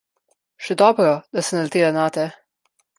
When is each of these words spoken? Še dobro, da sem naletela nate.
Še 0.69 0.77
dobro, 0.83 1.13
da 1.39 1.45
sem 1.51 1.61
naletela 1.63 1.95
nate. 2.03 2.29